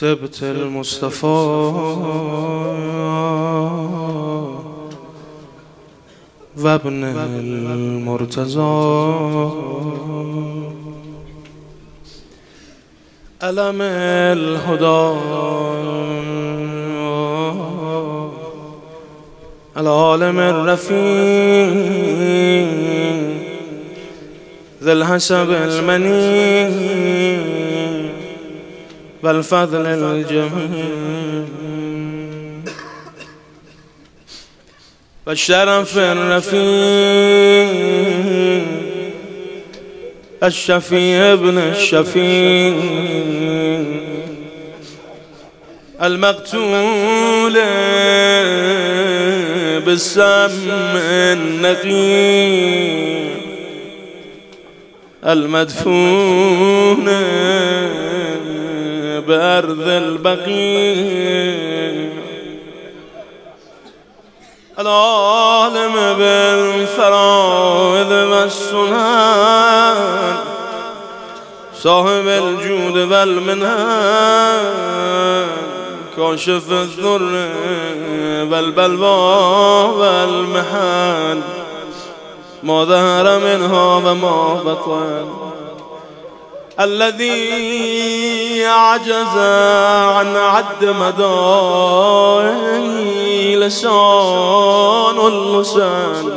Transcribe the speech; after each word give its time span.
سبت 0.00 0.42
المصطفى. 0.42 1.26
وابن 6.58 7.04
المرتضى. 7.04 8.60
علم 13.42 13.82
الهدى. 13.82 15.20
العالم 19.76 20.38
الرفيع. 20.38 20.96
ذي 24.82 24.92
الحسب 24.92 25.50
المنيع. 25.50 27.65
والفضل 29.22 29.86
الجميل 29.86 31.44
والشرف 35.26 35.98
الرفيع 35.98 37.66
الشفيع 40.42 41.32
ابن 41.32 41.58
الشفيع. 41.58 42.74
المقتول 46.02 47.52
بالسم 49.80 50.96
النقي 51.06 52.16
المدفون 55.26 57.06
بأرض 59.26 59.88
البقيع. 59.88 61.46
العالم 64.78 65.92
بالفرائض 66.18 68.10
والسنن 68.10 69.96
صاحب 71.74 72.26
الجود 72.26 72.96
والمنان 73.12 74.64
كاشف 76.16 76.72
الذر 76.72 77.48
والبلوى 78.50 79.36
والمحن 79.98 81.42
ما 82.62 82.84
ظهر 82.84 83.38
منها 83.38 83.96
وما 83.96 84.54
بطن. 84.54 85.45
الذي 86.80 88.66
عجز 88.66 89.36
عن 90.16 90.36
عد 90.36 90.84
مدائي 90.84 92.76
لسان 93.56 95.18
اللسان. 95.26 96.32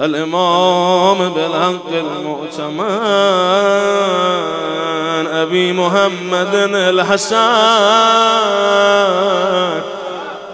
الإمام 0.00 1.28
بالحق 1.28 1.88
المؤتمن 1.88 2.86
أبي 5.26 5.72
محمد 5.72 6.54
الحسن. 6.74 7.36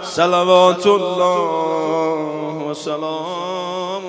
صلوات 0.03 0.85
الله 0.85 2.17
وسلام 2.67 4.03